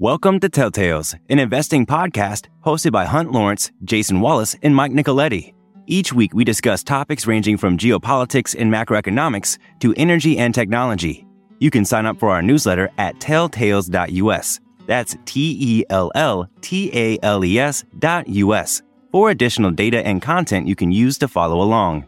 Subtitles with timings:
[0.00, 5.54] Welcome to Telltales, an investing podcast hosted by Hunt Lawrence, Jason Wallace, and Mike Nicoletti.
[5.88, 11.26] Each week, we discuss topics ranging from geopolitics and macroeconomics to energy and technology.
[11.58, 14.60] You can sign up for our newsletter at telltales.us.
[14.86, 20.06] That's T E L L T A L E S dot US for additional data
[20.06, 22.06] and content you can use to follow along.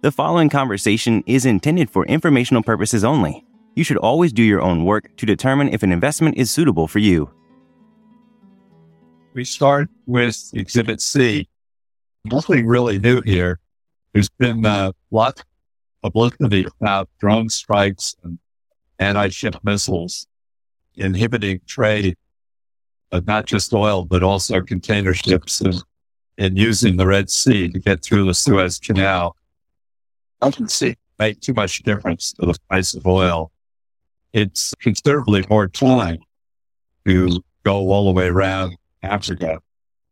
[0.00, 3.44] The following conversation is intended for informational purposes only.
[3.76, 6.98] You should always do your own work to determine if an investment is suitable for
[6.98, 7.30] you.
[9.34, 11.46] We start with Exhibit C.
[12.24, 13.60] Nothing really new here.
[14.14, 15.46] There's been uh, lots of
[16.10, 18.38] publicity about drone strikes and
[18.98, 20.26] anti-ship missiles
[20.94, 22.16] inhibiting trade,
[23.10, 25.84] but not just oil, but also container ships and,
[26.38, 29.36] and using the Red Sea to get through the Suez Canal.
[30.40, 33.52] I can see make too much difference to the price of oil
[34.36, 36.18] it's considerably more time
[37.06, 39.60] to go all the way around Africa.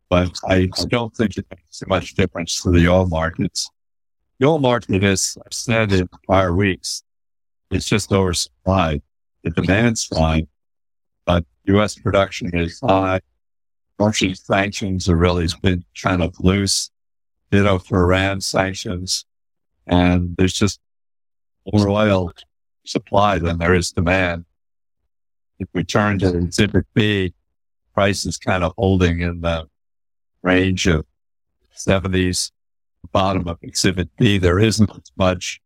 [0.08, 3.68] But I, don't think it makes much difference to the oil markets.
[4.38, 7.02] The oil market, is, I've said in prior weeks,
[7.70, 9.02] it's just oversupplied.
[9.42, 10.48] The demand's fine,
[11.26, 11.94] but U.S.
[11.94, 13.20] production is high.
[13.98, 16.90] Russian sanctions are really been kind of loose.
[17.50, 19.26] Ditto for Iran sanctions.
[19.86, 20.80] And there's just
[21.70, 22.32] more oil
[22.84, 24.44] supply than there is demand.
[25.58, 27.34] If we turn to exhibit B,
[27.94, 29.68] price is kind of holding in the
[30.42, 31.06] range of
[31.76, 32.50] 70s.
[33.12, 35.60] Bottom of exhibit B, there isn't much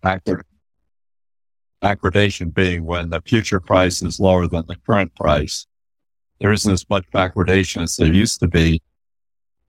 [0.00, 0.44] backward,
[1.82, 5.66] backwardation being when the future price is lower than the current price.
[6.40, 8.82] There isn't as much backwardation as there used to be.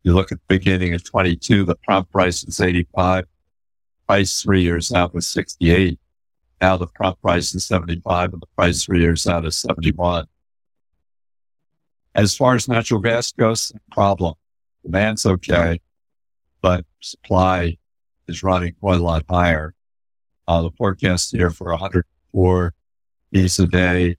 [0.03, 3.25] You look at the beginning of 22, the prompt price is 85.
[4.07, 5.99] Price three years out was 68.
[6.61, 10.25] Now the prompt price is 75 and the price three years out is 71.
[12.15, 14.33] As far as natural gas goes, problem.
[14.83, 15.79] Demand's okay,
[16.61, 17.77] but supply
[18.27, 19.75] is running quite a lot higher.
[20.47, 22.73] Uh, the forecast here for 104
[23.33, 24.15] Bs a day.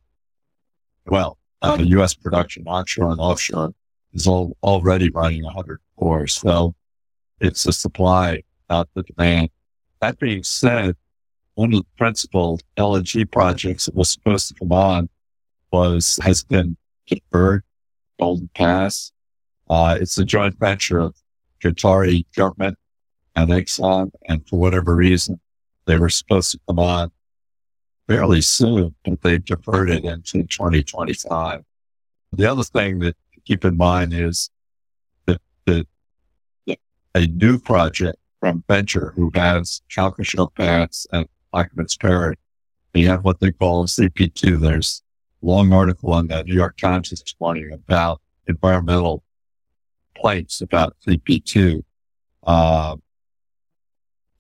[1.07, 2.15] Well, uh, U.S.
[2.15, 3.75] production onshore and offshore
[4.13, 6.27] is all, already running 104.
[6.27, 6.75] So
[7.41, 9.51] it's the supply, not the demand.
[10.01, 10.97] That being said,
[11.59, 15.09] one of the principal LNG projects that was supposed to come on
[15.73, 17.65] was, has been deferred,
[18.21, 19.11] Golden Pass.
[19.69, 21.17] Uh, it's a joint venture of
[21.61, 22.79] Qatari government
[23.35, 24.13] and Exxon.
[24.29, 25.41] And for whatever reason,
[25.87, 27.11] they were supposed to come on
[28.07, 31.65] fairly soon, but they've deferred it into 2025.
[32.35, 34.49] The other thing that to keep in mind is
[35.27, 35.89] that, that
[37.17, 42.37] a new project from Venture who has Calcasieu Pass and Plaquemines Parish.
[42.93, 44.61] They have what they call CP2.
[44.61, 45.03] There's
[45.43, 49.23] a long article on that New York Times this morning about environmental
[50.15, 51.83] complaints about CP2.
[52.47, 52.97] Uh,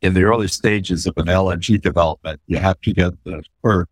[0.00, 3.86] in the early stages of an LNG development, you have to get the FERC,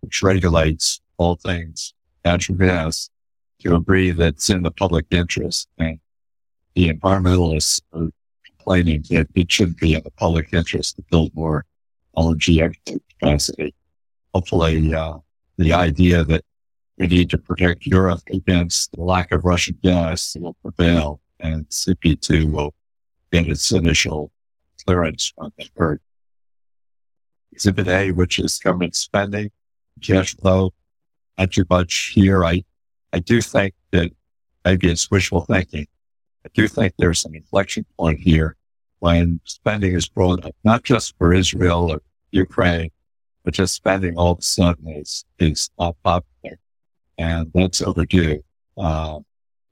[0.00, 3.10] which regulates all things natural gas,
[3.60, 5.68] to agree that it's in the public interest.
[5.78, 6.00] And
[6.74, 8.08] the environmentalists are
[8.44, 11.64] complaining that it shouldn't be in the public interest to build more
[12.16, 12.74] LNG
[13.20, 13.74] capacity.
[14.34, 15.18] Hopefully, uh,
[15.58, 16.44] the idea that
[16.98, 22.50] we need to protect Europe against the lack of Russian gas will prevail and CP2
[22.50, 22.74] will
[23.32, 24.30] get its initial
[24.84, 25.32] clearance
[25.76, 25.98] FERC.
[27.52, 29.50] Exhibit A, which is government spending,
[30.02, 30.72] cash flow,
[31.38, 32.44] not too much here.
[32.44, 32.64] I,
[33.12, 34.10] I do think that
[34.64, 35.86] maybe it's wishful thinking.
[36.44, 38.55] I do think there's an inflection point here
[39.00, 42.90] when spending is brought up, not just for Israel or Ukraine,
[43.44, 46.58] but just spending all of a sudden is, is not popular.
[47.18, 48.42] And that's overdue.
[48.76, 49.20] Uh,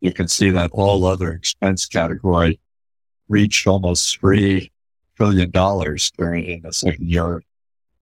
[0.00, 2.60] you can see that all other expense category
[3.28, 4.70] reached almost three
[5.16, 7.42] trillion dollars during the second year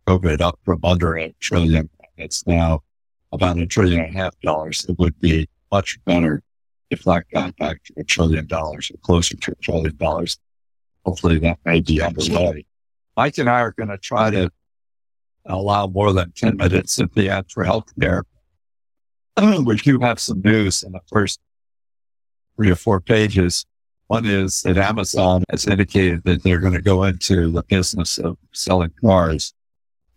[0.07, 1.89] COVID up from under a trillion.
[2.17, 2.83] It's now
[3.31, 4.85] about a trillion and a half dollars.
[4.89, 6.43] It would be much better
[6.91, 10.39] if that got back to a trillion dollars or closer to a trillion dollars
[11.05, 12.65] hopefully that may be underway.
[13.17, 14.51] Mike and I are going to try to
[15.47, 18.23] allow more than 10 minutes at the end for healthcare.
[19.65, 21.41] we do have some news in the first
[22.57, 23.67] three or four pages.
[24.07, 28.37] One is that Amazon has indicated that they're going to go into the business of
[28.53, 29.55] selling cars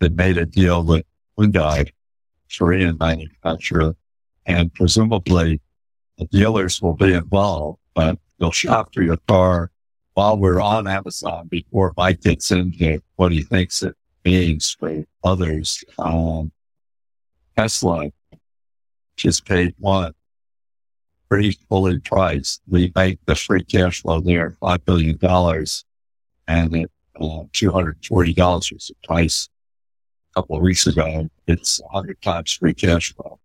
[0.00, 1.04] that made a deal with
[1.38, 1.90] Hyundai,
[2.56, 3.96] Korean manufacturer,
[4.44, 5.60] and presumably
[6.18, 9.70] the dealers will be involved, but they'll shop for your car
[10.16, 15.84] while we're on Amazon before Mike gets into what he thinks it means for others.
[15.98, 16.52] Um,
[17.54, 18.10] Tesla
[19.16, 20.14] just paid one
[21.28, 22.62] pretty fully priced.
[22.66, 25.18] We make the free cash flow there $5 billion
[26.48, 26.90] and at
[27.20, 29.50] uh, $240 was the price
[30.30, 31.28] a couple of weeks ago.
[31.46, 33.38] It's 100 times free cash flow.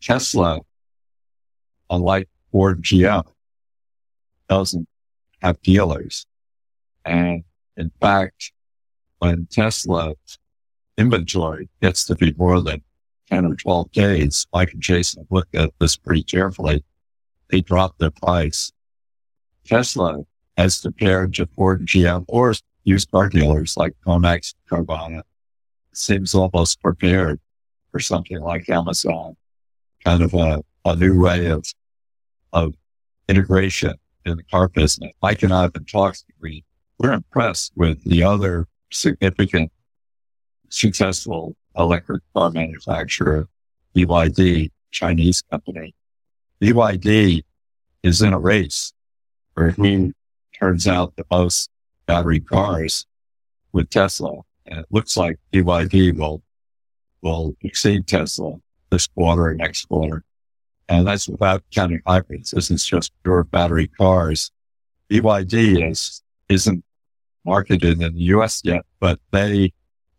[0.00, 0.58] Tesla,
[1.88, 3.26] unlike Ford GM,
[4.48, 4.88] doesn't
[5.42, 6.26] have dealers.
[7.04, 7.44] And
[7.76, 8.52] in fact,
[9.18, 10.14] when Tesla
[10.96, 12.82] inventory gets to be more than
[13.30, 16.84] 10 or 12 days, Mike and Jason looked at this pretty carefully.
[17.50, 18.72] They dropped their price.
[19.64, 20.24] Tesla,
[20.56, 22.54] as compared to Ford and GM or
[22.84, 25.22] used car dealers like CarMax, Carvana,
[25.92, 27.40] seems almost prepared
[27.90, 29.36] for something like Amazon,
[30.04, 31.64] kind of a, a new way of,
[32.52, 32.74] of
[33.28, 35.12] integration in the car business.
[35.22, 36.20] Mike and I have been talking.
[36.40, 36.64] We,
[36.98, 39.72] we're impressed with the other significant
[40.68, 43.48] successful electric car manufacturer,
[43.94, 45.94] BYD, Chinese company.
[46.60, 47.42] BYD
[48.02, 48.92] is in a race
[49.54, 50.12] where he
[50.58, 51.70] turns out the most
[52.06, 53.06] battery cars
[53.72, 54.40] with Tesla.
[54.66, 56.42] And it looks like BYD will,
[57.20, 58.56] will exceed Tesla
[58.90, 60.24] this quarter and next quarter.
[60.92, 62.50] And that's without counting hybrids.
[62.50, 64.50] This is just pure battery cars.
[65.08, 66.84] BYD is, isn't
[67.46, 69.72] marketed in the US yet, but they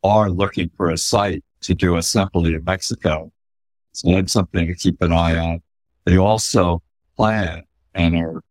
[0.04, 3.32] are looking for a site to do assembly in Mexico.
[3.92, 5.62] So that's something to keep an eye on.
[6.06, 6.82] They also
[7.16, 8.42] plan and are,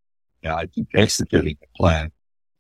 [0.45, 2.13] yeah, I think executing a plan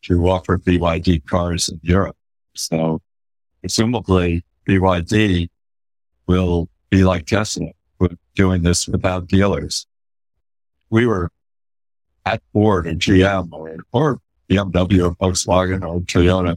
[0.06, 2.16] to offer BYD cars in Europe.
[2.54, 3.00] So
[3.60, 5.50] presumably BYD
[6.26, 7.68] will be like Tesla,
[8.34, 9.86] doing this without dealers.
[10.90, 11.30] We were
[12.24, 16.56] at Ford and GM or, or BMW or Volkswagen or Toyota,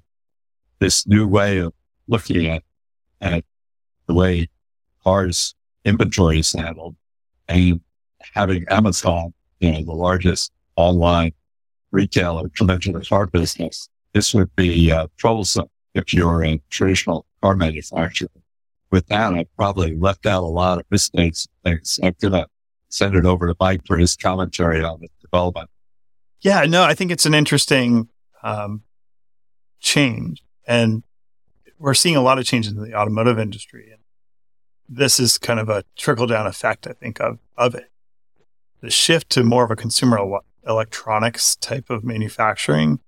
[0.79, 1.73] this new way of
[2.07, 2.63] looking at,
[3.21, 3.43] at
[4.07, 4.49] the way
[5.03, 6.95] cars inventory is handled
[7.47, 7.79] and
[8.33, 11.31] having Amazon, you know, the largest online
[11.91, 17.55] retailer into the car business, this would be uh, troublesome if you're a traditional car
[17.55, 18.29] manufacturer.
[18.95, 21.49] With that, I probably left out a lot of mistakes.
[21.65, 21.81] I'm
[22.21, 22.47] going to
[22.87, 25.69] send it over to Mike for his commentary on the development.
[26.39, 28.07] Yeah, no, I think it's an interesting
[28.41, 28.83] um,
[29.81, 30.45] change.
[30.65, 31.03] And
[31.77, 33.91] we're seeing a lot of changes in the automotive industry.
[33.91, 33.99] And
[34.87, 37.91] this is kind of a trickle down effect, I think, of, of it.
[38.79, 43.01] The shift to more of a consumer electronics type of manufacturing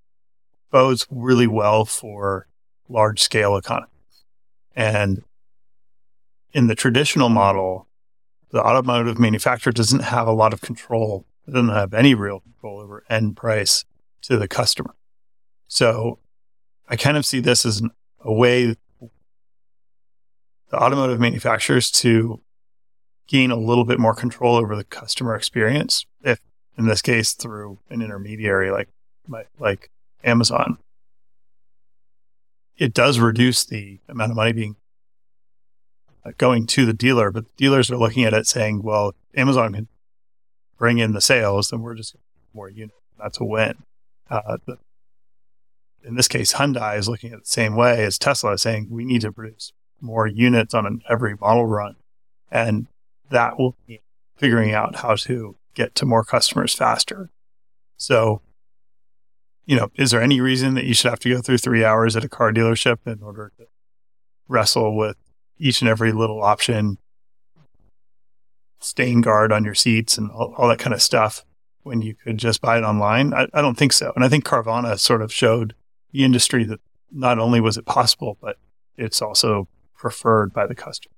[0.70, 2.46] bodes really well for
[2.90, 3.94] large scale economies.
[4.76, 5.22] And
[6.52, 7.86] in the traditional model,
[8.50, 13.04] the automotive manufacturer doesn't have a lot of control, doesn't have any real control over
[13.08, 13.84] end price
[14.22, 14.94] to the customer.
[15.66, 16.18] So
[16.88, 17.90] I kind of see this as an
[18.20, 18.74] a way
[20.70, 22.40] the automotive manufacturers to
[23.26, 26.40] gain a little bit more control over the customer experience, if
[26.76, 28.88] in this case through an intermediary like
[29.58, 29.90] like
[30.24, 30.78] Amazon.
[32.76, 34.76] It does reduce the amount of money being
[36.36, 39.88] going to the dealer, but dealers are looking at it saying, "Well, Amazon can
[40.76, 42.16] bring in the sales, then we're just
[42.52, 42.98] more units.
[43.18, 43.74] That's a win."
[44.30, 44.78] Uh, the
[46.04, 49.20] in this case, Hyundai is looking at the same way as Tesla, saying we need
[49.22, 51.96] to produce more units on an every model run.
[52.50, 52.86] And
[53.30, 54.00] that will be
[54.36, 57.30] figuring out how to get to more customers faster.
[57.96, 58.40] So,
[59.66, 62.16] you know, is there any reason that you should have to go through three hours
[62.16, 63.66] at a car dealership in order to
[64.46, 65.16] wrestle with
[65.58, 66.98] each and every little option,
[68.80, 71.44] stain guard on your seats and all, all that kind of stuff
[71.82, 73.34] when you could just buy it online?
[73.34, 74.12] I, I don't think so.
[74.14, 75.74] And I think Carvana sort of showed
[76.12, 78.56] the industry that not only was it possible, but
[78.96, 81.14] it's also preferred by the customer.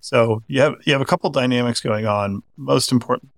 [0.00, 2.42] So you have you have a couple dynamics going on.
[2.56, 3.30] Most important,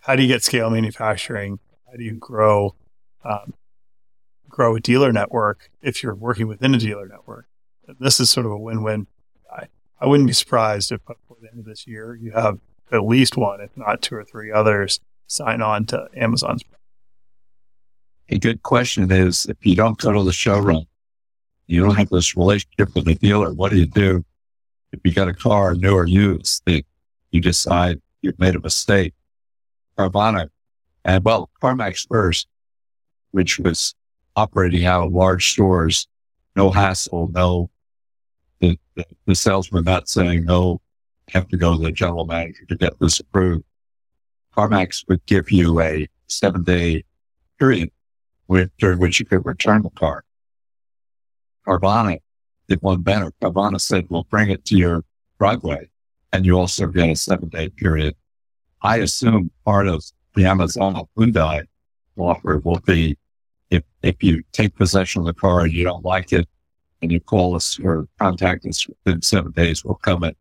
[0.00, 1.58] how do you get scale manufacturing?
[1.90, 2.74] How do you grow
[3.24, 3.54] um,
[4.48, 7.46] grow a dealer network if you're working within a dealer network?
[7.98, 9.08] This is sort of a win-win.
[10.00, 12.58] I, wouldn't be surprised if before the end of this year you have
[12.92, 16.62] at least one, if not two or three others, sign on to Amazon's
[18.28, 20.86] a good question is if you don't go to the showroom,
[21.66, 24.24] you don't have this relationship with the dealer, what do you do?
[24.92, 29.14] If you got a car, new or used, you decide you've made a mistake.
[29.98, 30.48] Carvana,
[31.04, 32.48] and well, CarMax first,
[33.30, 33.94] which was
[34.36, 36.08] operating out of large stores,
[36.56, 37.70] no hassle, no,
[38.64, 40.80] the, the, the salesman not saying, no,
[41.28, 43.64] have to go to the general manager to get this approved.
[44.56, 47.04] CarMax would give you a seven day
[47.58, 47.90] period
[48.48, 50.24] with, during which you could return the car.
[51.66, 52.18] Carvana
[52.68, 53.32] did one better.
[53.42, 55.04] Carvana said, we'll bring it to your
[55.38, 55.88] driveway
[56.32, 58.14] and you also get a seven day period.
[58.82, 60.04] I assume part of
[60.34, 61.64] the Amazon Hyundai
[62.16, 63.16] offer will be
[63.70, 66.48] if, if you take possession of the car and you don't like it
[67.04, 70.34] and you call us or contact us within seven days, we'll come in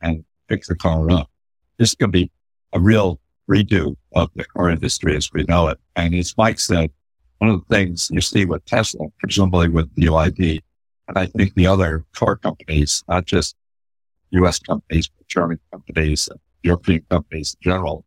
[0.00, 1.28] and pick the car up.
[1.76, 2.30] This is going to be
[2.72, 3.18] a real
[3.50, 5.78] redo of the car industry as we know it.
[5.96, 6.90] And as Mike said,
[7.38, 10.60] one of the things you see with Tesla, presumably with the BYD,
[11.08, 13.56] and I think the other car companies, not just
[14.30, 16.28] US companies, but German companies,
[16.62, 18.04] European companies in general,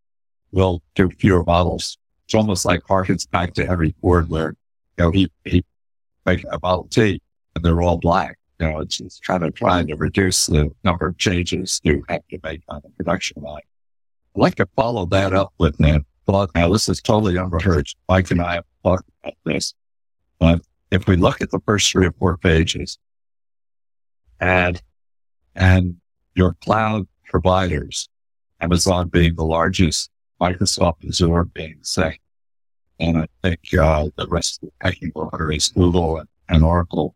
[0.53, 1.98] will do fewer models.
[2.24, 4.55] It's almost like harkens back to Henry Ford where,
[4.98, 5.65] you know, he, he
[6.25, 7.22] make a Model T
[7.55, 8.38] and they're all black.
[8.59, 12.81] You know, it's, kind of trying to reduce the number of changes to make on
[12.83, 13.62] the production line.
[14.35, 16.51] I'd like to follow that up with that thought.
[16.55, 17.97] Now, this is totally unrehearsed.
[18.07, 19.74] Mike and I have talked about this,
[20.39, 22.97] but if we look at the first three or four pages
[24.39, 24.81] and,
[25.55, 25.97] and
[26.35, 28.07] your cloud providers,
[28.62, 30.09] Amazon being the largest,
[30.39, 32.19] Microsoft Azure being second,
[33.00, 37.15] and I think uh, the rest of the pecking order is Google and, and Oracle,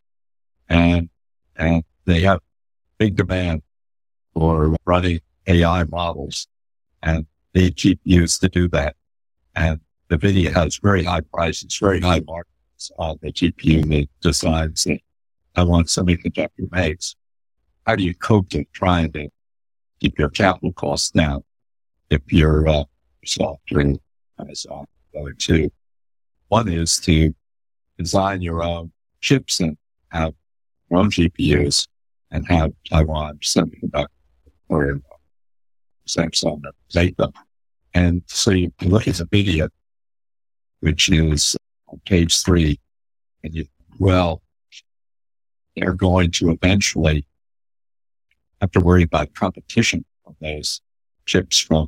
[0.70, 1.10] and
[1.56, 2.40] and they have
[2.98, 3.62] big demand
[4.34, 6.48] for running AI models,
[7.04, 8.96] and they GPUs to do that.
[9.56, 15.00] And NVIDIA has very high prices, very high margins on the GPU designs that
[15.56, 17.16] Taiwan Semiconductor makes.
[17.86, 19.30] How do you cope to trying to
[20.00, 21.44] keep your capital costs down
[22.10, 22.84] if you're uh,
[23.26, 23.96] software
[24.40, 25.72] Amazon going to?
[26.48, 27.34] One is to
[27.98, 29.78] design your own chips and
[30.10, 30.34] have
[30.92, 31.88] own GPUs
[32.32, 34.08] and have Taiwan Semiconductor
[34.70, 35.02] or
[36.08, 36.64] Samsung
[36.96, 37.32] make them.
[37.94, 39.70] And so you look at NVIDIA,
[40.80, 42.80] which is on page three,
[43.44, 43.66] and you,
[43.98, 44.42] well,
[45.76, 47.26] they're going to eventually
[48.62, 50.82] have to worry about competition from those
[51.26, 51.88] chips from,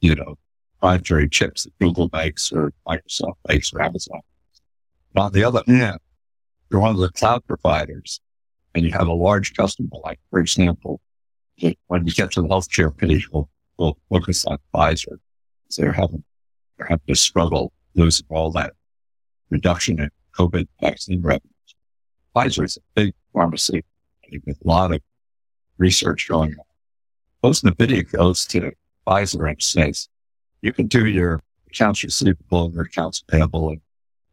[0.00, 0.36] you know,
[0.80, 4.20] proprietary chips that Google makes or Microsoft makes or Amazon.
[5.12, 5.98] But on the other hand,
[6.70, 8.20] you're one of the cloud providers
[8.74, 11.00] and you have a large customer, like, for example,
[11.88, 13.48] when you get to the healthcare page, we'll,
[13.78, 15.18] we'll focus on Pfizer.
[15.68, 16.22] So they're having,
[16.76, 18.74] they're having to struggle losing all that
[19.50, 21.52] reduction in COVID vaccine revenues.
[22.34, 23.84] Pfizer is a big pharmacy
[24.46, 25.00] with a lot of
[25.78, 26.64] research going on.
[27.42, 28.72] Most NVIDIA goes to
[29.06, 30.08] Pfizer and says,
[30.60, 33.74] you can do your accounts receivable and your accounts payable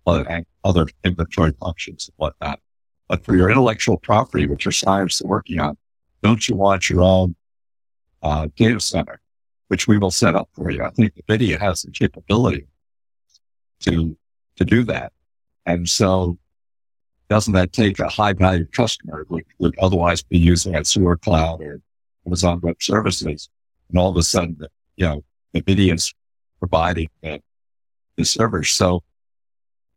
[0.08, 2.60] and other inventory functions and whatnot.
[3.08, 5.78] But for your intellectual property, which your scientists are working on,
[6.24, 7.36] don't you want your own
[8.24, 9.22] uh, data center,
[9.68, 10.84] which we will set up for you?
[10.84, 12.68] I think NVIDIA has the capability
[13.82, 14.18] to
[14.56, 15.12] to do that.
[15.66, 16.38] And so
[17.30, 21.82] doesn't that take a high value customer who would otherwise be using Azure Cloud or
[22.26, 23.50] Amazon Web Services?
[23.90, 24.58] And all of a sudden,
[24.96, 26.14] you know, NVIDIA is
[26.60, 27.42] providing the,
[28.16, 28.70] the servers.
[28.70, 29.04] So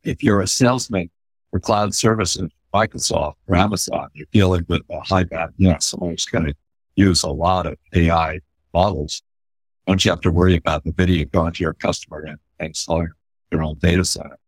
[0.02, 1.10] if you're a salesman
[1.50, 6.10] for cloud services, Microsoft or Amazon, you're dealing with a high value, you know, someone
[6.10, 6.54] who's going to
[6.96, 8.40] use a lot of AI
[8.75, 9.22] models.
[9.87, 13.08] Don't you have to worry about NVIDIA going to your customer and, installing
[13.50, 14.38] your own data center?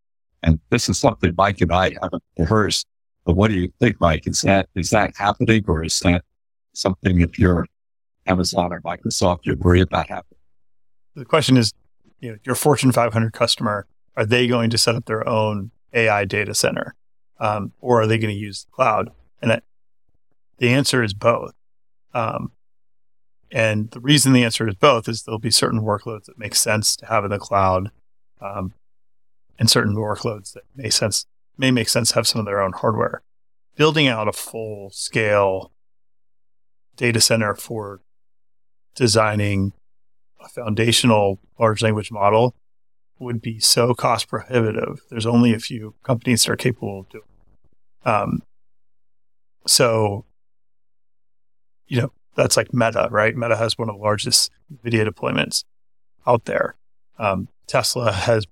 [0.43, 2.87] And this is something Mike and I haven't rehearsed.
[3.25, 4.27] But what do you think, Mike?
[4.27, 6.25] Is that, is that happening or is that
[6.73, 7.67] something if you're
[8.27, 10.39] Amazon or Microsoft, you worry about happening?
[11.15, 11.73] The question is,
[12.21, 13.87] you know, your Fortune 500 customer,
[14.17, 16.95] are they going to set up their own AI data center?
[17.41, 19.11] Um, or are they going to use the cloud?
[19.43, 19.65] And that,
[20.59, 21.55] the answer is both.
[22.13, 22.53] Um,
[23.51, 26.95] and the reason the answer is both is there'll be certain workloads that make sense
[26.97, 27.91] to have in the cloud,
[28.41, 28.75] um,
[29.59, 31.27] and certain workloads that may sense
[31.59, 33.23] may make sense to have some of their own hardware.
[33.77, 35.73] Building out a full scale
[36.97, 38.01] data center for
[38.95, 39.73] designing
[40.41, 42.55] a foundational large language model
[43.19, 45.01] would be so cost prohibitive.
[45.11, 47.25] There's only a few companies that are capable of doing.
[48.05, 48.43] Um,
[49.67, 50.25] so,
[51.87, 53.37] you know, that's like Meta, right?
[53.37, 55.65] Meta has one of the largest NVIDIA deployments
[56.27, 56.77] out there.
[57.19, 58.47] Um, Tesla has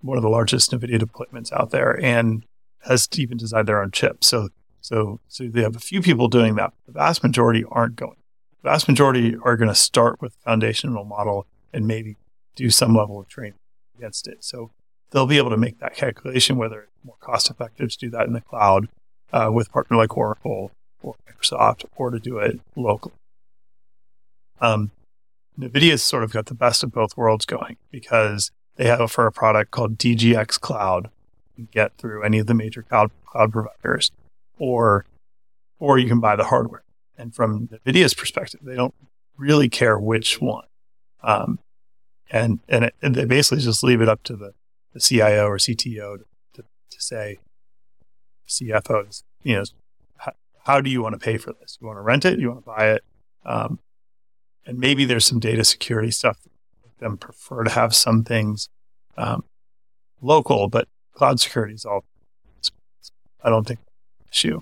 [0.00, 2.44] one of the largest NVIDIA deployments out there and
[2.84, 4.24] has even designed their own chip.
[4.24, 4.48] So,
[4.80, 6.72] so, so they have a few people doing that.
[6.86, 8.16] The vast majority aren't going
[8.62, 12.16] the vast majority are going to start with foundational model and maybe
[12.56, 13.58] do some level of training
[13.96, 14.44] against it.
[14.44, 14.70] So
[15.10, 18.26] they'll be able to make that calculation whether it's more cost effective to do that
[18.26, 18.88] in the cloud
[19.32, 20.70] uh, with a partner like Oracle
[21.02, 23.14] or Microsoft or to do it locally.
[24.60, 24.90] Um,
[25.58, 29.32] NVIDIA's sort of got the best of both worlds going because they have for a
[29.32, 31.10] product called DGX Cloud.
[31.56, 34.10] You can get through any of the major cloud, cloud providers,
[34.58, 35.04] or
[35.78, 36.82] or you can buy the hardware.
[37.16, 38.94] And from NVIDIA's perspective, they don't
[39.36, 40.66] really care which one.
[41.22, 41.58] Um,
[42.30, 44.54] and, and, it, and, they basically just leave it up to the,
[44.92, 46.18] the CIO or CTO
[46.54, 47.38] to, to, say,
[48.48, 49.64] CFOs, you know,
[50.16, 50.32] how,
[50.64, 51.78] how, do you want to pay for this?
[51.80, 52.38] You want to rent it?
[52.38, 53.04] You want to buy it?
[53.44, 53.78] Um,
[54.66, 56.38] and maybe there's some data security stuff
[57.00, 58.68] them prefer to have some things
[59.16, 59.44] um,
[60.22, 62.04] local, but cloud security is all.
[63.42, 63.80] I don't think
[64.30, 64.60] issue.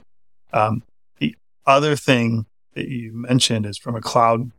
[0.53, 0.85] Um,
[1.19, 1.35] the
[1.67, 4.53] other thing that you mentioned is from a cloud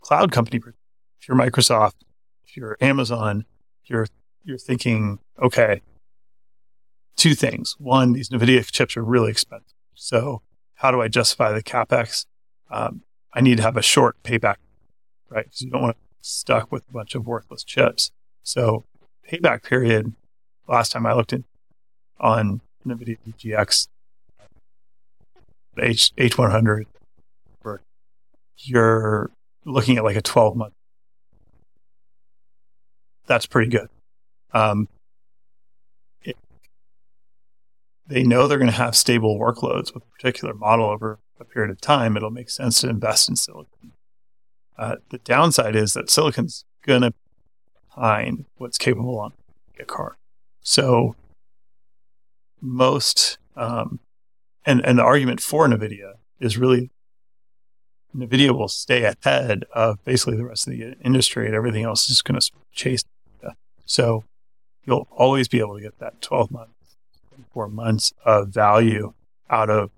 [0.00, 0.56] cloud company.
[0.56, 1.96] If you're Microsoft,
[2.46, 3.44] if you're Amazon,
[3.84, 4.06] if you're
[4.44, 5.82] you're thinking, okay,
[7.16, 7.76] two things.
[7.78, 9.74] One, these NVIDIA chips are really expensive.
[9.94, 10.42] So
[10.76, 12.26] how do I justify the capex?
[12.70, 14.56] Um, I need to have a short payback,
[15.28, 15.44] right?
[15.44, 18.10] Because you don't want to stuck with a bunch of worthless chips.
[18.42, 18.84] So
[19.30, 20.14] payback period,
[20.66, 21.44] last time I looked in
[22.18, 23.88] on NVIDIA DGX
[25.78, 26.84] H H100,
[28.62, 29.30] you're
[29.64, 30.74] looking at like a 12 month.
[33.26, 33.88] That's pretty good.
[34.52, 34.88] Um,
[38.10, 41.70] they know they're going to have stable workloads with a particular model over a period
[41.70, 42.16] of time.
[42.16, 43.92] It'll make sense to invest in silicon.
[44.76, 47.12] Uh, the downside is that silicon's going to
[47.94, 49.32] find what's capable on
[49.78, 50.14] a card.
[50.62, 51.14] So
[52.60, 54.00] most, um,
[54.66, 56.90] and, and the argument for NVIDIA is really
[58.16, 62.22] NVIDIA will stay ahead of basically the rest of the industry and everything else is
[62.22, 63.04] going to chase.
[63.86, 64.24] So
[64.84, 66.96] you'll always be able to get that 12 months,
[67.52, 69.12] four months of value
[69.48, 69.90] out of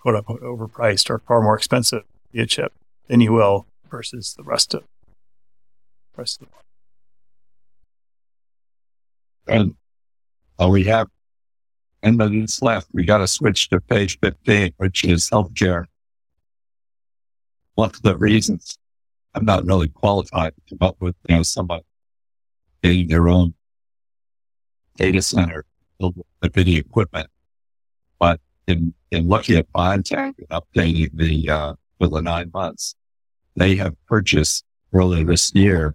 [0.00, 2.02] quote unquote overpriced or far more expensive
[2.34, 2.72] a chip
[3.08, 6.48] than you will versus the rest of the rest of
[9.46, 9.74] the And
[10.60, 11.08] uh, we have
[12.02, 12.88] and minutes left.
[12.92, 15.86] We got to switch to page 15, which is healthcare.
[17.74, 18.78] One of the reasons
[19.34, 21.84] I'm not really qualified to come up with, you know, somebody
[22.82, 23.54] getting their own
[24.98, 25.64] data center
[25.98, 27.28] build with NVIDIA equipment.
[28.18, 32.96] But in, in looking at BioNTech and updating the, uh, for the nine months,
[33.56, 35.94] they have purchased earlier this year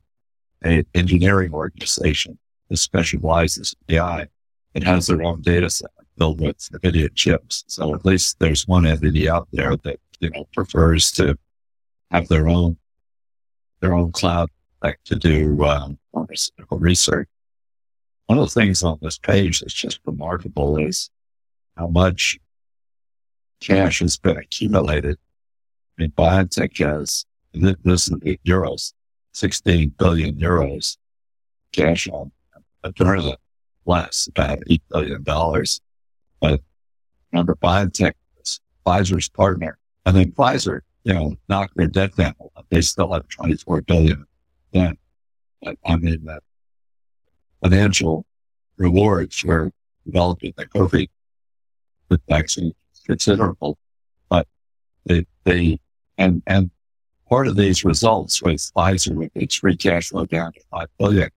[0.63, 2.39] an engineering organization
[2.69, 4.27] that specializes in AI.
[4.73, 7.63] It has their own data center filled with NVIDIA chips.
[7.67, 11.37] So at least there's one entity out there that, you know, prefers to
[12.11, 12.77] have their own,
[13.81, 14.49] their own cloud
[14.81, 15.99] like to do, um,
[16.69, 17.27] research.
[18.33, 21.11] One of the things on this page that's just remarkable is
[21.77, 22.39] how much
[23.59, 25.19] cash has been accumulated.
[25.19, 28.93] I mean, BioNTech has this is eight euros,
[29.33, 30.97] 16 billion euros
[31.73, 32.31] cash on
[32.83, 33.35] Moderna
[33.85, 35.23] less about $8 billion.
[36.41, 36.61] But
[37.31, 39.77] BioNTech was Pfizer's partner.
[40.07, 42.33] And then Pfizer, you know, knocked their debt down.
[42.71, 44.25] They still have 24 billion
[44.71, 44.97] then.
[45.61, 46.41] But I mean, that
[47.63, 48.25] financial
[48.77, 49.71] rewards for
[50.05, 51.07] developing the COVID
[52.27, 52.73] vaccine
[53.05, 53.77] considerable.
[54.29, 54.47] But
[55.05, 55.79] they, they,
[56.17, 56.69] and, and
[57.29, 61.29] part of these results with Pfizer with its free cash flow down to five billion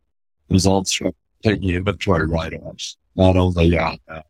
[0.51, 1.12] results from
[1.43, 4.23] taking inventory write-offs, not only on uh,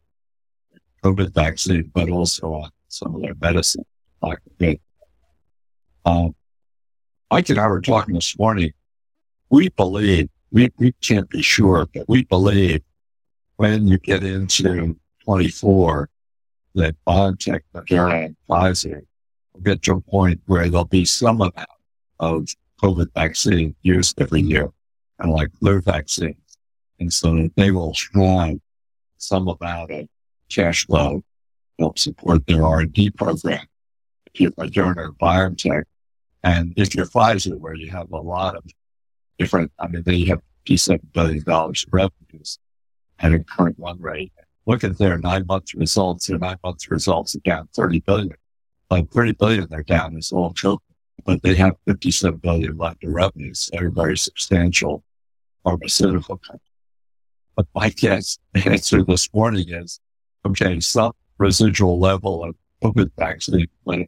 [1.03, 3.85] COVID vaccine, but also on some of their medicine.
[4.23, 4.39] Like
[6.05, 6.35] um,
[7.31, 8.73] Mike and I were talking this morning.
[9.51, 12.83] We believe, we, we can't be sure, but we believe
[13.57, 16.09] when you get into 24
[16.75, 19.03] that BioNTech, Moderna, and Pfizer
[19.53, 21.69] will get to a point where there'll be some amount
[22.21, 22.47] of
[22.83, 24.71] COVID vaccine used every year,
[25.21, 26.37] kind of like flu vaccines.
[27.01, 28.59] And so they will have
[29.19, 30.09] some amount of
[30.49, 31.23] cash flow
[31.79, 33.67] help support their R&D program.
[34.33, 35.85] If you're Moderna or BioNTech,
[36.43, 38.65] and if you're Pfizer, where you have a lot of
[39.39, 42.59] different, I mean, they have $57 billion of revenues
[43.19, 44.33] at a current run rate.
[44.67, 46.27] Look at their nine month results.
[46.27, 48.37] Their nine month results are down 30 billion
[48.91, 50.83] like 30 billion they're down is all joke,
[51.25, 53.69] but they have 57 billion left in revenues.
[53.73, 55.03] They're very substantial
[55.65, 56.61] pharmaceutical company.
[57.57, 60.01] But my guess, answer this morning is,
[60.47, 64.07] okay, some residual level of COVID vaccine when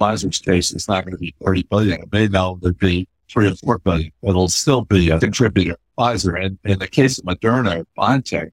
[0.00, 2.00] Pfizer's case is not going to be 30 billion.
[2.02, 4.12] It may now be three or four billion.
[4.22, 5.76] It'll still be a contributor.
[5.98, 8.50] Pfizer and in the case of Moderna, BioNTech,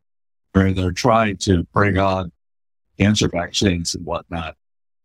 [0.53, 2.31] where they're trying to bring on
[2.99, 4.55] cancer vaccines and whatnot,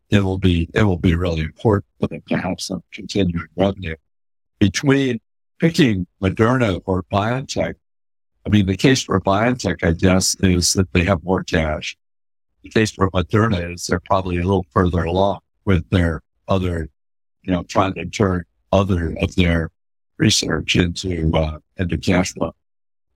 [0.08, 3.96] it will be, it will be really important for them to have some continuing revenue
[4.58, 5.20] between
[5.58, 7.74] picking Moderna or BioNTech.
[8.46, 11.96] I mean, the case for BioNTech, I guess, is that they have more cash.
[12.62, 16.88] The case for Moderna is they're probably a little further along with their other
[17.42, 19.70] you know, trying to turn other of their
[20.18, 22.54] research into, uh, into cash flow.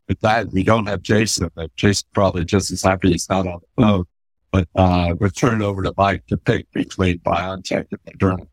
[0.08, 3.60] With that, we don't have Jason, but Jason probably just as happy he's not on
[3.60, 4.04] the phone.
[4.50, 8.46] But, uh, we'll turn it over to Mike to pick between BioNTech and Moderna.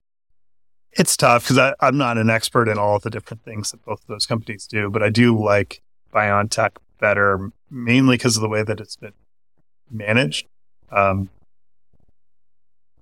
[0.94, 4.08] It's tough because I'm not an expert in all the different things that both of
[4.08, 5.82] those companies do, but I do like
[6.14, 9.14] BioNTech better, mainly because of the way that it's been
[9.90, 10.48] managed.
[10.92, 11.30] Um,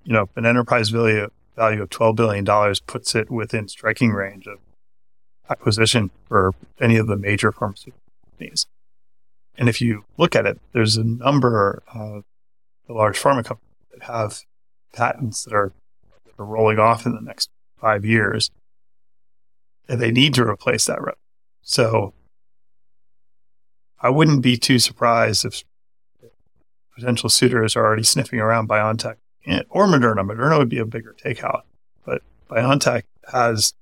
[0.03, 1.29] you know, an enterprise value
[1.59, 4.59] value of twelve billion dollars puts it within striking range of
[5.49, 8.65] acquisition for any of the major pharmaceutical companies.
[9.57, 12.23] And if you look at it, there's a number of
[12.87, 14.41] the large pharma companies that have
[14.93, 15.73] patents that are,
[16.25, 18.51] that are rolling off in the next five years,
[19.89, 20.99] and they need to replace that.
[21.61, 22.13] So
[23.99, 25.63] I wouldn't be too surprised if
[26.95, 29.15] potential suitors are already sniffing around BioNTech
[29.69, 30.25] or Moderna.
[30.25, 31.61] Moderna would be a bigger takeout,
[32.05, 33.73] but BioNTech has,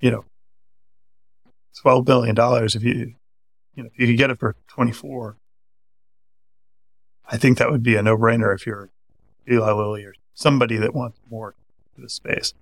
[0.00, 0.24] you know,
[1.80, 2.74] twelve billion dollars.
[2.74, 3.14] If you,
[3.74, 5.36] you know, if you could get it for twenty four,
[7.28, 8.90] I think that would be a no brainer if you're
[9.50, 11.54] Eli Lilly or somebody that wants more
[11.94, 12.54] for the space.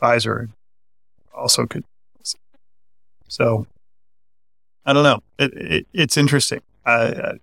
[0.00, 0.48] Pfizer
[1.34, 1.84] also could.
[3.28, 3.66] So
[4.84, 5.22] I don't know.
[5.38, 6.62] It, it, it's interesting.
[6.86, 7.38] I,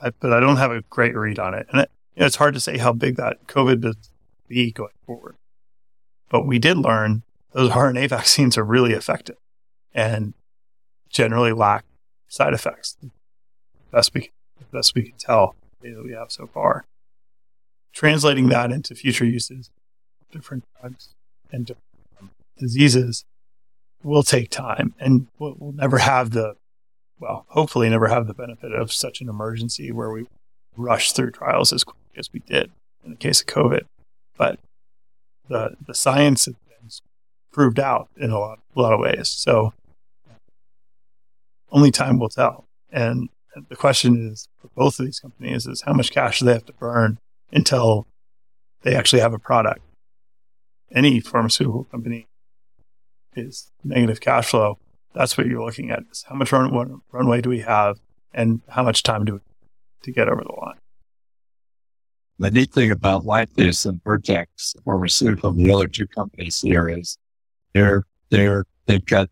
[0.00, 2.36] I, but I don't have a great read on it, and it, you know, it's
[2.36, 3.94] hard to say how big that COVID will
[4.48, 5.36] be going forward.
[6.28, 7.22] But we did learn
[7.52, 9.36] those RNA vaccines are really effective
[9.92, 10.34] and
[11.08, 11.84] generally lack
[12.28, 12.96] side effects.
[13.90, 14.30] Best we
[14.72, 16.84] best we can tell that we have so far.
[17.92, 19.70] Translating that into future uses,
[20.32, 21.14] different drugs
[21.52, 23.24] and different diseases
[24.02, 26.54] will take time and we'll, we'll never have the,
[27.20, 30.26] well, hopefully never have the benefit of such an emergency where we
[30.76, 32.70] rush through trials as quickly as we did
[33.04, 33.82] in the case of COVID.
[34.36, 34.58] But
[35.48, 36.90] the, the science has been
[37.52, 39.28] proved out in a lot, a lot of ways.
[39.28, 39.72] So
[41.70, 42.64] only time will tell.
[42.90, 43.28] And
[43.68, 46.66] the question is for both of these companies is how much cash do they have
[46.66, 47.18] to burn
[47.52, 48.06] until
[48.82, 49.80] they actually have a product?
[50.92, 52.26] Any pharmaceutical company
[53.34, 54.78] is negative cash flow.
[55.14, 56.04] That's what you're looking at.
[56.10, 57.98] Is how much run, runway do we have,
[58.32, 59.40] and how much time do we
[60.02, 60.76] to get over the line?
[62.38, 67.16] The neat thing about Lantheus and Vertex Pharmaceutical, the other two companies here, is
[67.72, 69.30] they're they're they've got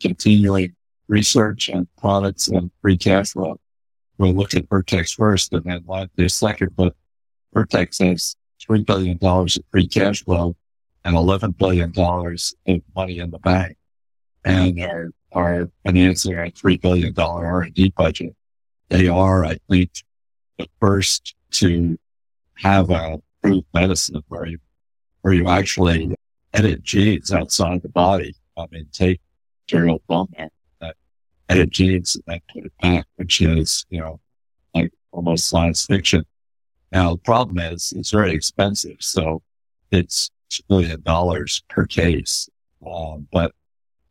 [0.00, 0.74] continuing
[1.08, 3.60] research and products and free cash flow.
[4.16, 6.94] We'll look at Vertex first and then Lantheus second, but
[7.52, 10.56] Vertex has three billion dollars of free cash flow
[11.04, 13.76] and $11 billion of money in the bank
[14.44, 18.34] and are, are financing a $3 billion R&D budget.
[18.88, 19.90] They are, I think,
[20.58, 21.98] the first to
[22.54, 24.58] have a approved medicine where you,
[25.22, 26.14] where you actually
[26.52, 28.34] edit genes outside the body.
[28.56, 29.20] I mean, take
[29.66, 30.28] material from
[30.80, 30.96] that
[31.48, 34.20] edit genes and then put it back, which is, you know,
[34.74, 36.24] like almost science fiction.
[36.92, 38.96] Now, the problem is it's very expensive.
[39.00, 39.42] So
[39.90, 40.30] it's
[40.68, 42.48] million dollars per case.
[42.86, 43.52] Um, but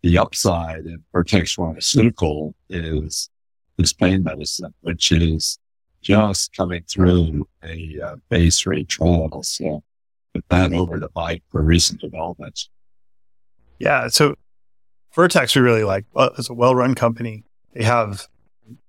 [0.01, 3.29] the upside in Vertex Pharmaceutical is
[3.77, 5.57] this pain medicine, which is
[6.03, 9.41] just coming through a uh, phase three trial.
[9.43, 9.83] So
[10.33, 12.69] put that over the Mike for recent developments.
[13.79, 14.09] Yeah.
[14.09, 14.35] So
[15.13, 16.05] Vertex, we really like.
[16.13, 17.43] Well, it's a well-run company.
[17.73, 18.27] They have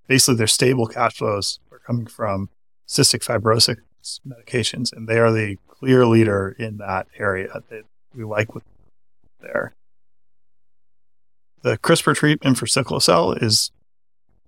[0.09, 2.49] basically their stable cash flows are coming from
[2.89, 3.79] cystic fibrosis
[4.27, 7.83] medications, and they are the clear leader in that area that
[8.15, 8.65] we like with
[9.41, 9.75] there.
[11.63, 13.71] The CRISPR treatment for sickle cell is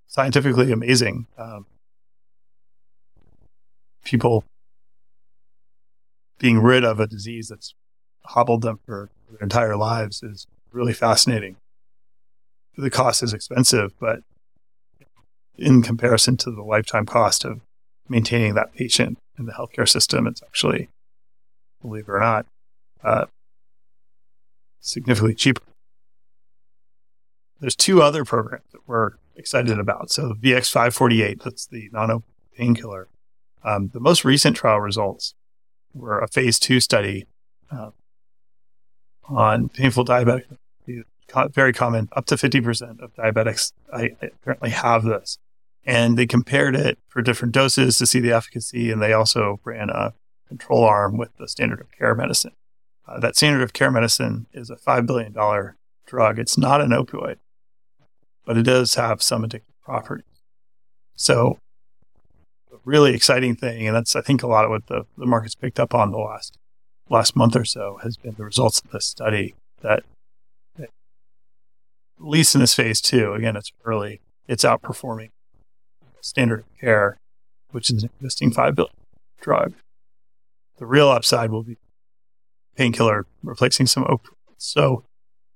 [0.07, 1.27] scientifically amazing.
[1.37, 1.65] Um,
[4.07, 4.45] people
[6.39, 7.75] being rid of a disease that's
[8.25, 11.57] hobbled them for their entire lives is really fascinating.
[12.77, 14.21] The cost is expensive, but
[15.57, 17.61] in comparison to the lifetime cost of
[18.07, 20.87] maintaining that patient in the healthcare system, it's actually
[21.81, 22.45] believe it or not,
[23.03, 23.25] uh,
[24.79, 25.63] significantly cheaper.
[27.59, 30.11] There's two other programs that we're excited about.
[30.11, 32.23] So VX548, that's the non
[32.55, 33.07] painkiller.
[33.63, 35.33] Um, the most recent trial results
[35.93, 37.25] were a phase two study
[37.71, 37.91] uh,
[39.27, 40.45] on painful diabetic.
[41.51, 45.37] Very common, up to 50% of diabetics I, I apparently have this.
[45.85, 48.91] And they compared it for different doses to see the efficacy.
[48.91, 50.13] And they also ran a
[50.47, 52.53] control arm with the standard of care medicine.
[53.07, 55.33] Uh, that standard of care medicine is a $5 billion
[56.05, 56.39] drug.
[56.39, 57.37] It's not an opioid,
[58.45, 60.25] but it does have some addictive properties.
[61.15, 61.59] So,
[62.87, 63.85] really exciting thing.
[63.85, 66.17] And that's, I think, a lot of what the, the market's picked up on the
[66.17, 66.57] last
[67.09, 70.03] last month or so has been the results of this study that,
[70.79, 70.89] at
[72.19, 75.29] least in this phase two, again, it's early, it's outperforming
[76.19, 77.17] standard of care,
[77.71, 78.93] which is an existing $5 billion
[79.39, 79.73] drug.
[80.77, 81.77] The real upside will be
[82.75, 84.33] painkiller replacing some opioids.
[84.57, 85.03] So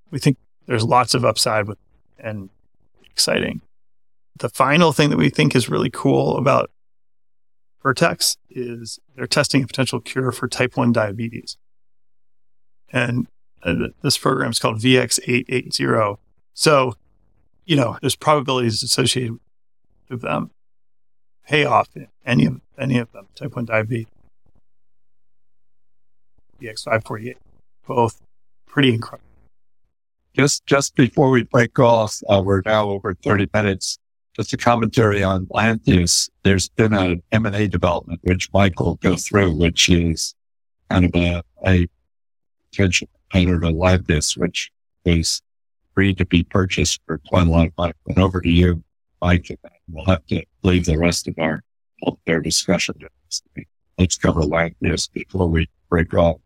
[0.10, 1.78] we think there's lots of upside with
[2.18, 2.50] and
[3.10, 3.62] exciting.
[4.38, 6.72] The final thing that we think is really cool about
[7.82, 11.58] Vertex is they're testing a potential cure for type 1 diabetes.
[12.92, 13.28] And
[14.04, 16.18] this program is called VX880.
[16.54, 16.96] So,
[17.66, 19.40] you know, there's probabilities associated
[20.10, 20.52] with them
[21.48, 24.08] payoff in any of any of them, type 1 diabetes,
[26.62, 27.36] VX548,
[27.88, 28.22] both
[28.68, 29.28] pretty incredible.
[30.36, 33.98] Just just before we break off, uh, we're now over 30 minutes.
[34.36, 36.30] Just a commentary on Lantheus.
[36.44, 40.36] There's been an M&A development, which Michael will go through, which is
[40.90, 41.88] kind of a, a
[42.70, 44.72] potential competitor to Lantheus, which
[45.04, 45.42] is
[45.94, 47.94] free to be purchased for quite a lot of money.
[48.06, 48.84] But over to you,
[49.22, 49.58] Mike, and
[49.90, 51.64] we'll have to leave the rest of our
[52.04, 52.96] healthcare discussion.
[53.98, 56.38] Let's cover Lantheus before we break off.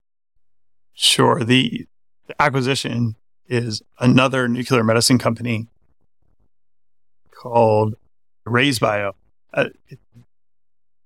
[0.93, 1.43] Sure.
[1.43, 1.87] The
[2.39, 3.15] acquisition
[3.47, 5.67] is another nuclear medicine company
[7.45, 7.95] called
[8.47, 9.13] RayzeBio.
[9.53, 9.69] Uh,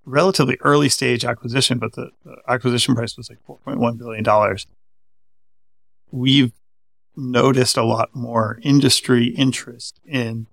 [0.05, 4.57] relatively early stage acquisition, but the, the acquisition price was like $4.1 billion.
[6.11, 6.53] We've
[7.15, 10.47] noticed a lot more industry interest in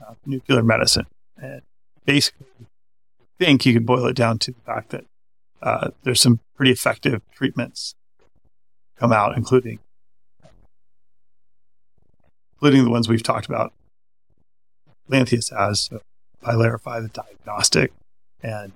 [0.00, 1.06] uh, nuclear medicine.
[1.36, 1.62] And
[2.06, 5.04] basically, I think you could boil it down to the fact that
[5.60, 7.96] uh, there's some pretty effective treatments
[8.96, 9.80] come out, including
[12.54, 13.72] including the ones we've talked about.
[15.08, 16.00] Lantheus has so
[17.00, 17.92] the diagnostic,
[18.42, 18.72] and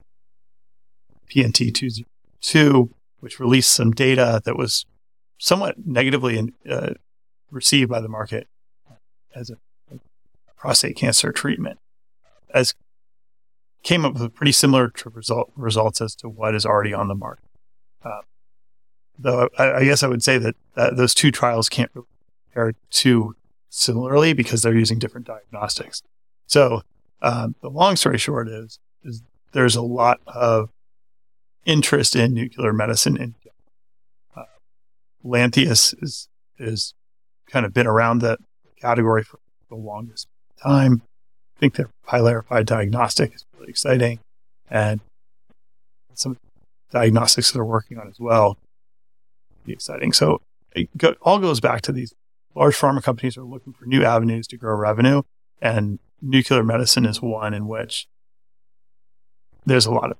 [1.30, 2.90] PNT2002,
[3.20, 4.84] which released some data that was
[5.38, 6.94] somewhat negatively in, uh,
[7.50, 8.48] received by the market
[9.34, 9.56] as a,
[10.56, 11.76] prostate cancer treatment,
[12.54, 12.74] as
[13.82, 17.48] came up with pretty similar result, results as to what is already on the market.
[18.04, 18.20] Uh,
[19.18, 22.06] though I, I, guess I would say that those two trials can't really
[22.44, 23.34] compare too
[23.70, 26.02] similarly because they're using different diagnostics.
[26.52, 26.82] So
[27.22, 30.68] um, the long story short is, is there's a lot of
[31.64, 33.34] interest in nuclear medicine and
[34.36, 34.42] uh,
[35.24, 36.92] Lantheus is is
[37.50, 38.38] kind of been around that
[38.78, 39.38] category for
[39.70, 40.28] the longest
[40.62, 41.00] time.
[41.56, 44.18] I think their Pylarify diagnostic is really exciting,
[44.68, 45.00] and
[46.12, 46.36] some
[46.90, 48.58] diagnostics that they're working on as well
[49.64, 50.12] be exciting.
[50.12, 50.42] So
[50.76, 52.12] it go, all goes back to these
[52.54, 55.22] large pharma companies are looking for new avenues to grow revenue,
[55.62, 58.08] and nuclear medicine is one in which
[59.66, 60.18] there's a lot of.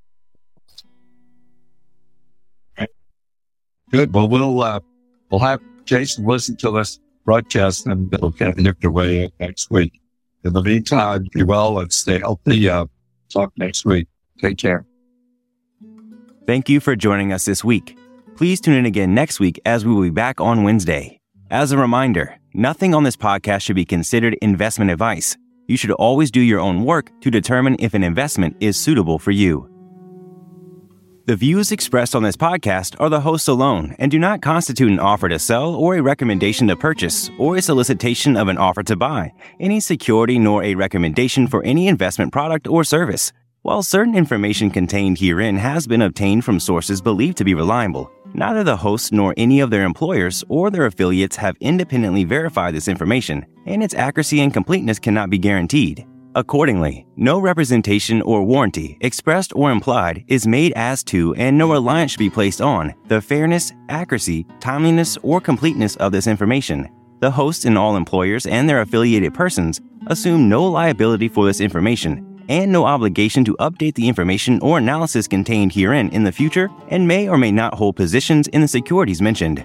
[3.91, 4.15] Good.
[4.15, 4.81] Well, we'll uh,
[5.31, 10.01] we'll have Jason listen to this broadcast, and it'll get nipped away next week.
[10.45, 12.69] In the meantime, be well and stay healthy.
[12.69, 12.87] Uh,
[13.29, 14.09] talk next week.
[14.41, 14.87] Take care.
[16.47, 17.97] Thank you for joining us this week.
[18.35, 21.21] Please tune in again next week as we will be back on Wednesday.
[21.51, 25.37] As a reminder, nothing on this podcast should be considered investment advice.
[25.67, 29.31] You should always do your own work to determine if an investment is suitable for
[29.31, 29.69] you.
[31.25, 34.99] The views expressed on this podcast are the hosts alone and do not constitute an
[34.99, 38.97] offer to sell or a recommendation to purchase or a solicitation of an offer to
[38.97, 43.33] buy any security nor a recommendation for any investment product or service.
[43.63, 48.65] While certain information contained herein has been obtained from sources believed to be reliable, Neither
[48.65, 53.45] the hosts nor any of their employers or their affiliates have independently verified this information,
[53.67, 56.07] and its accuracy and completeness cannot be guaranteed.
[56.35, 62.13] Accordingly, no representation or warranty, expressed or implied, is made as to and no reliance
[62.13, 66.89] should be placed on the fairness, accuracy, timeliness, or completeness of this information.
[67.21, 72.32] The hosts and all employers and their affiliated persons assume no liability for this information
[72.53, 77.09] and no obligation to update the information or analysis contained herein in the future and
[77.09, 79.65] may or may not hold positions in the securities mentioned.